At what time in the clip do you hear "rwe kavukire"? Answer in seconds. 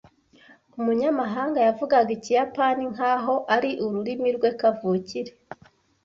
4.37-5.31